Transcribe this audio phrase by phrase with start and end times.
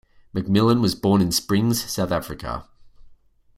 [0.33, 2.67] McMillan was born in Springs, South Africa.